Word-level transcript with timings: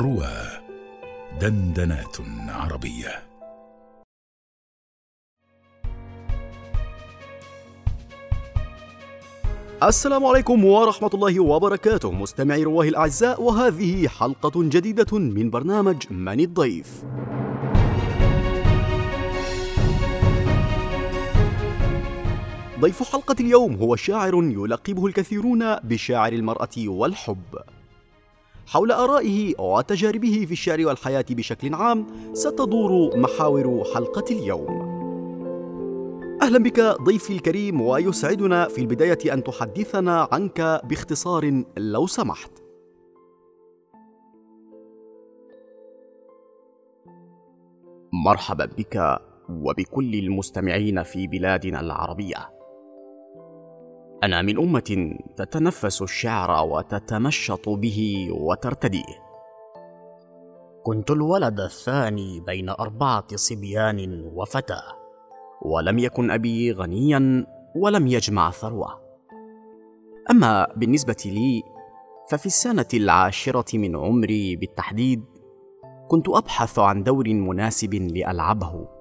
روى 0.00 0.32
دندنات 1.40 2.16
عربية. 2.48 3.22
السلام 9.82 10.24
عليكم 10.26 10.64
ورحمة 10.64 11.10
الله 11.14 11.40
وبركاته. 11.40 12.12
مستمعي 12.12 12.62
رواة 12.62 12.88
الأعزاء 12.88 13.42
وهذه 13.42 14.08
حلقة 14.08 14.52
جديدة 14.56 15.18
من 15.18 15.50
برنامج 15.50 16.12
من 16.12 16.40
الضيف. 16.40 17.04
ضيف 22.80 23.12
حلقة 23.12 23.36
اليوم 23.40 23.74
هو 23.74 23.96
شاعر 23.96 24.34
يلقبه 24.34 25.06
الكثيرون 25.06 25.74
بشاعر 25.74 26.32
المرأة 26.32 26.76
والحب. 26.78 27.79
حول 28.66 28.92
آرائه 28.92 29.60
وتجاربه 29.60 30.44
في 30.46 30.52
الشعر 30.52 30.86
والحياة 30.86 31.24
بشكل 31.30 31.74
عام 31.74 32.06
ستدور 32.32 33.16
محاور 33.16 33.84
حلقة 33.94 34.24
اليوم. 34.30 35.00
أهلا 36.42 36.58
بك 36.58 36.80
ضيفي 36.80 37.32
الكريم 37.32 37.80
ويسعدنا 37.80 38.68
في 38.68 38.80
البداية 38.80 39.34
أن 39.34 39.44
تحدثنا 39.44 40.28
عنك 40.32 40.80
باختصار 40.84 41.64
لو 41.76 42.06
سمحت. 42.06 42.50
مرحبا 48.12 48.64
بك 48.64 49.18
وبكل 49.48 50.14
المستمعين 50.14 51.02
في 51.02 51.26
بلادنا 51.26 51.80
العربية. 51.80 52.59
أنا 54.24 54.42
من 54.42 54.58
أمة 54.58 55.16
تتنفس 55.36 56.02
الشعر 56.02 56.66
وتتمشط 56.66 57.68
به 57.68 58.28
وترتديه 58.32 59.30
كنت 60.82 61.10
الولد 61.10 61.60
الثاني 61.60 62.40
بين 62.40 62.68
أربعة 62.68 63.26
صبيان 63.34 64.30
وفتاه 64.34 64.82
ولم 65.62 65.98
يكن 65.98 66.30
أبي 66.30 66.72
غنيا 66.72 67.46
ولم 67.76 68.06
يجمع 68.06 68.50
ثروة. 68.50 69.00
أما 70.30 70.66
بالنسبة 70.76 71.22
لي 71.26 71.62
ففي 72.30 72.46
السنة 72.46 72.88
العاشرة 72.94 73.78
من 73.78 73.96
عمري 73.96 74.56
بالتحديد 74.56 75.24
كنت 76.08 76.28
أبحث 76.28 76.78
عن 76.78 77.02
دور 77.02 77.28
مناسب 77.28 77.94
لألعبه. 77.94 78.99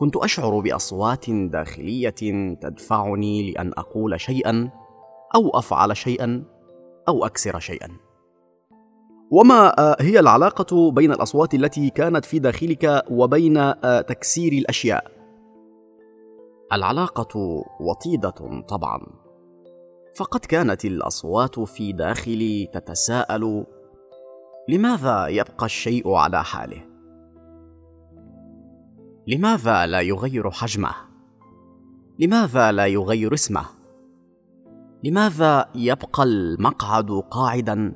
كنت 0.00 0.16
أشعر 0.16 0.60
بأصوات 0.60 1.30
داخلية 1.30 2.54
تدفعني 2.60 3.52
لأن 3.52 3.72
أقول 3.78 4.20
شيئا 4.20 4.70
أو 5.34 5.50
أفعل 5.58 5.96
شيئا 5.96 6.44
أو 7.08 7.24
أكسر 7.26 7.58
شيئا. 7.58 7.88
وما 9.30 9.74
هي 10.00 10.20
العلاقة 10.20 10.90
بين 10.90 11.12
الأصوات 11.12 11.54
التي 11.54 11.90
كانت 11.90 12.24
في 12.24 12.38
داخلك 12.38 13.04
وبين 13.10 13.74
تكسير 14.06 14.52
الأشياء؟ 14.52 15.10
العلاقة 16.72 17.62
وطيدة 17.80 18.62
طبعا. 18.68 19.00
فقد 20.16 20.40
كانت 20.40 20.84
الأصوات 20.84 21.60
في 21.60 21.92
داخلي 21.92 22.66
تتساءل 22.72 23.66
لماذا 24.68 25.26
يبقى 25.26 25.66
الشيء 25.66 26.10
على 26.10 26.44
حاله؟ 26.44 26.89
لماذا 29.30 29.86
لا 29.86 30.00
يغير 30.00 30.50
حجمه؟ 30.50 30.90
لماذا 32.18 32.72
لا 32.72 32.86
يغير 32.86 33.34
اسمه؟ 33.34 33.64
لماذا 35.04 35.70
يبقى 35.74 36.22
المقعد 36.22 37.10
قاعدا 37.10 37.94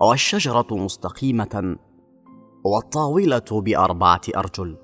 والشجره 0.00 0.66
مستقيمة 0.70 1.76
والطاولة 2.64 3.44
بأربعة 3.50 4.20
أرجل؟ 4.36 4.76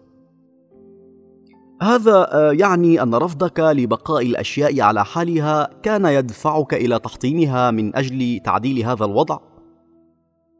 هذا 1.83 2.53
يعني 2.53 3.03
أن 3.03 3.14
رفضك 3.14 3.61
لبقاء 3.61 4.27
الأشياء 4.27 4.80
على 4.80 5.05
حالها 5.05 5.70
كان 5.83 6.05
يدفعك 6.05 6.75
إلى 6.75 6.98
تحطيمها 6.98 7.70
من 7.70 7.96
أجل 7.96 8.40
تعديل 8.45 8.85
هذا 8.85 9.05
الوضع؟ 9.05 9.39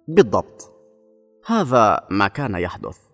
بالضبط. 0.09 0.73
هذا 1.47 2.01
ما 2.11 2.29
كان 2.29 2.55
يحدث. 2.55 3.08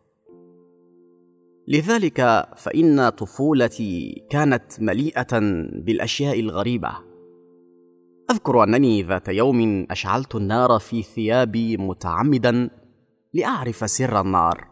لذلك 1.69 2.49
فإن 2.57 3.09
طفولتي 3.09 4.25
كانت 4.31 4.81
مليئة 4.81 5.39
بالأشياء 5.73 6.41
الغريبة. 6.41 6.93
أذكر 8.31 8.63
أنني 8.65 9.03
ذات 9.03 9.29
يوم 9.29 9.87
أشعلت 9.91 10.35
النار 10.35 10.79
في 10.79 11.03
ثيابي 11.03 11.77
متعمدا 11.77 12.71
لأعرف 13.35 13.91
سر 13.91 14.21
النار. 14.21 14.69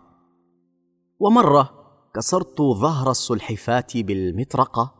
ومرة 1.20 1.70
كسرت 2.14 2.62
ظهر 2.62 3.10
السلحفاة 3.10 3.86
بالمطرقة 3.94 4.94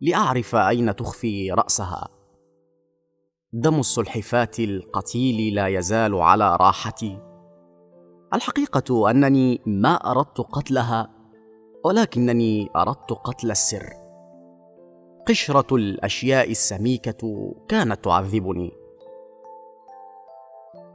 لأعرف 0.00 0.54
أين 0.54 0.96
تخفي 0.96 1.52
رأسها. 1.52 2.08
دم 3.52 3.80
السلحفاة 3.80 4.50
القتيل 4.58 5.54
لا 5.54 5.66
يزال 5.66 6.14
على 6.14 6.56
راحتي. 6.56 7.18
الحقيقة 8.34 9.10
أنني 9.10 9.60
ما 9.66 9.94
أردت 9.94 10.40
قتلها 10.40 11.17
ولكنني 11.84 12.68
أردت 12.76 13.12
قتل 13.12 13.50
السر. 13.50 13.86
قشرة 15.28 15.76
الأشياء 15.76 16.50
السميكة 16.50 17.52
كانت 17.68 18.04
تعذبني. 18.04 18.72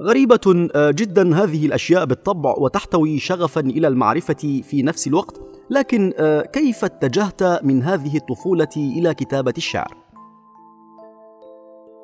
غريبة 0.01 0.69
جدا 0.75 1.43
هذه 1.43 1.66
الأشياء 1.66 2.05
بالطبع 2.05 2.55
وتحتوي 2.57 3.19
شغفا 3.19 3.61
إلى 3.61 3.88
المعرفة 3.88 4.61
في 4.63 4.83
نفس 4.83 5.07
الوقت 5.07 5.41
لكن 5.69 6.13
كيف 6.53 6.85
اتجهت 6.85 7.43
من 7.63 7.83
هذه 7.83 8.17
الطفولة 8.17 8.67
إلى 8.77 9.13
كتابة 9.13 9.53
الشعر؟ 9.57 9.97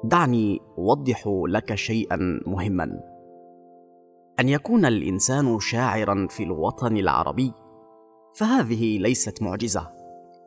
دعني 0.03 0.61
أوضح 0.77 1.23
لك 1.47 1.75
شيئا 1.75 2.41
مهما. 2.47 2.99
أن 4.39 4.49
يكون 4.49 4.85
الإنسان 4.85 5.59
شاعرا 5.59 6.27
في 6.29 6.43
الوطن 6.43 6.97
العربي 6.97 7.53
فهذه 8.39 8.97
ليست 8.97 9.43
معجزة. 9.43 9.91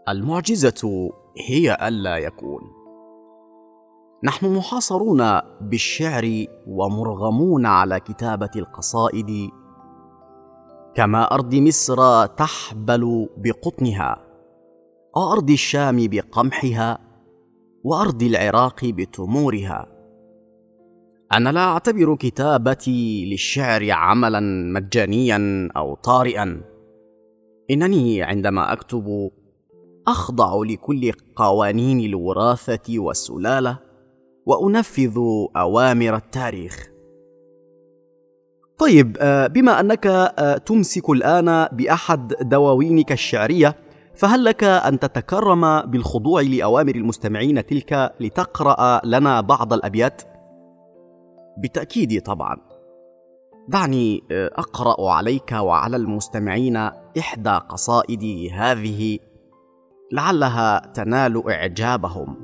المعجزة 0.09 1.11
هي 1.49 1.89
ألا 1.89 2.17
يكون. 2.17 2.61
نحن 4.25 4.57
محاصرون 4.57 5.41
بالشعر 5.61 6.45
ومرغمون 6.67 7.67
على 7.67 8.01
كتابة 8.01 8.51
القصائد. 8.57 9.51
كما 10.95 11.35
أرض 11.35 11.55
مصر 11.55 12.27
تحبل 12.27 13.29
بقطنها 13.37 14.17
وارض 15.17 15.51
الشام 15.51 16.07
بقمحها 16.09 16.99
وأرض 17.85 18.23
العراق 18.23 18.85
بتمورها. 18.85 19.87
أنا 21.33 21.49
لا 21.49 21.65
أعتبر 21.65 22.17
كتابتي 22.17 23.31
للشعر 23.31 23.91
عملا 23.91 24.41
مجانيا 24.75 25.69
أو 25.77 25.95
طارئا. 25.95 26.72
إنني 27.71 28.23
عندما 28.23 28.73
أكتب 28.73 29.31
أخضع 30.09 30.63
لكل 30.65 31.13
قوانين 31.37 32.01
الوراثة 32.01 32.99
والسلالة 32.99 33.79
وأنفذ 34.47 35.19
أوامر 35.57 36.17
التاريخ. 36.17 36.89
طيب 38.79 39.17
بما 39.55 39.81
أنك 39.81 40.33
تمسك 40.67 41.11
الآن 41.11 41.69
بأحد 41.73 42.35
دواوينك 42.41 43.13
الشعرية 43.13 43.77
فهل 44.15 44.45
لك 44.45 44.65
أن 44.65 44.99
تتكرم 44.99 45.81
بالخضوع 45.81 46.41
لأوامر 46.41 46.95
المستمعين 46.95 47.67
تلك 47.67 48.15
لتقرأ 48.21 49.01
لنا 49.05 49.41
بعض 49.41 49.73
الأبيات؟ 49.73 50.23
بالتاكيد 51.59 52.23
طبعا. 52.23 52.72
دعني 53.69 54.23
أقرأ 54.33 55.11
عليك 55.11 55.53
وعلى 55.53 55.97
المستمعين 55.97 56.77
إحدى 57.19 57.51
قصائدي 57.51 58.51
هذه 58.51 59.19
لعلها 60.13 60.93
تنال 60.95 61.51
إعجابهم. 61.51 62.37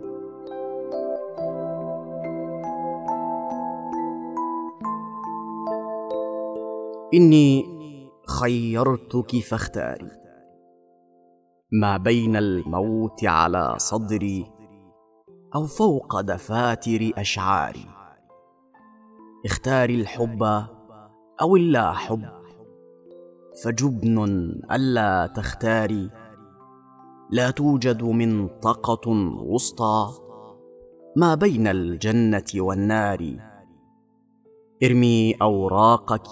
إني 7.14 7.64
خيرتك 8.40 9.36
فاختاري. 9.36 10.10
ما 11.72 11.96
بين 11.96 12.36
الموت 12.36 13.24
على 13.24 13.74
صدري 13.76 14.46
أو 15.54 15.66
فوق 15.66 16.20
دفاتر 16.20 17.10
أشعاري. 17.18 17.86
اختاري 19.44 19.94
الحب 19.94 20.66
أو 21.40 21.56
اللا 21.56 21.92
حب. 21.92 22.24
فجبن 23.64 24.18
ألا 24.72 25.26
تختاري. 25.26 26.10
لا 27.30 27.50
توجد 27.50 28.02
منطقه 28.02 29.10
وسطى 29.42 30.10
ما 31.16 31.34
بين 31.34 31.66
الجنة 31.66 32.44
والنار. 32.56 33.36
ارمي 34.82 35.34
أوراقك 35.34 36.30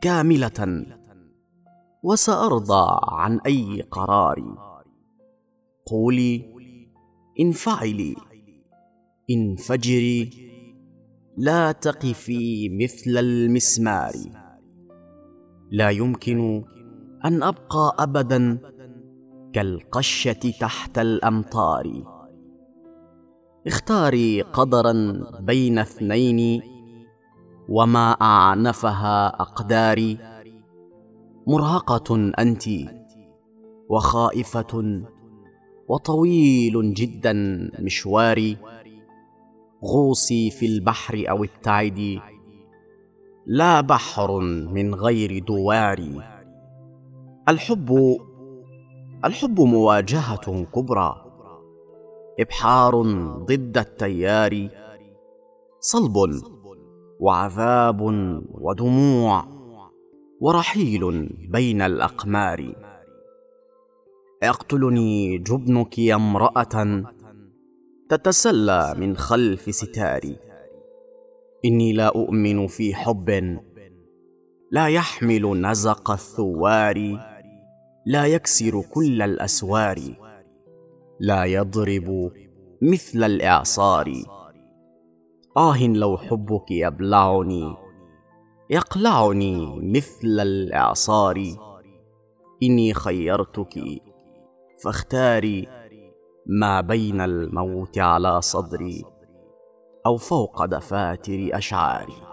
كاملة 0.00 0.86
وسأرضى 2.02 3.00
عن 3.02 3.40
أي 3.46 3.82
قرار. 3.90 4.58
قولي 5.86 6.44
انفعلي. 7.40 8.16
انفجري. 9.30 10.47
لا 11.40 11.72
تقفي 11.72 12.68
مثل 12.68 13.18
المسمار. 13.18 14.12
لا 15.70 15.90
يمكن 15.90 16.64
أن 17.24 17.42
أبقى 17.42 17.96
ابدا 17.98 18.58
كالقشة 19.52 20.52
تحت 20.60 20.98
الأمطار. 20.98 22.02
اختاري 23.66 24.42
قدرا 24.42 24.92
بين 25.40 25.78
اثنين 25.78 26.62
وما 27.68 28.12
أعنفها 28.12 29.26
أقداري. 29.26 30.18
مرهقة 31.46 32.32
أنت 32.38 32.64
وخائفة 33.88 35.02
وطويل 35.88 36.94
جدا 36.94 37.32
مشواري. 37.78 38.56
غوصي 39.84 40.50
في 40.50 40.66
البحر 40.66 41.24
أو 41.30 41.44
ابتعدي. 41.44 42.20
لا 43.46 43.80
بحر 43.80 44.40
من 44.40 44.94
غير 44.94 45.38
دوار. 45.38 45.98
الحب 47.48 48.18
الحب 49.24 49.60
مواجهة 49.60 50.64
كبرى. 50.64 51.24
إبحار 52.40 53.02
ضد 53.44 53.78
التيار. 53.78 54.68
صلب 55.80 56.42
وعذاب 57.20 58.00
ودموع 58.50 59.44
ورحيل 60.40 61.28
بين 61.48 61.82
الأقمار. 61.82 62.74
يقتلني 64.42 65.38
جبنك 65.38 65.98
يا 65.98 66.14
امرأة. 66.14 67.02
تتسلى 68.08 68.94
من 68.96 69.16
خلف 69.16 69.74
ستاري. 69.74 70.36
إني 71.64 71.92
لا 71.92 72.06
أؤمن 72.06 72.66
في 72.66 72.94
حب 72.94 73.58
لا 74.70 74.88
يحمل 74.88 75.60
نزق 75.60 76.10
الثوار 76.10 77.18
لا 78.06 78.26
يكسر 78.26 78.82
كل 78.94 79.22
الاسوار 79.22 80.00
لا 81.20 81.44
يضرب 81.44 82.32
مثل 82.82 83.24
الإعصار. 83.24 84.12
آه 85.56 85.86
لو 85.86 86.16
حبك 86.16 86.70
يبلعني 86.70 87.76
يقلعني 88.70 89.80
مثل 89.82 90.40
الإعصار. 90.40 91.36
إني 92.62 92.94
خيرتك 92.94 93.74
فاختاري 94.84 95.77
ما 96.48 96.80
بين 96.80 97.20
الموت 97.20 97.98
على 97.98 98.42
صدري 98.42 99.04
أو 100.06 100.16
فوق 100.16 100.64
دفاتر 100.64 101.48
أشعاري. 101.52 102.27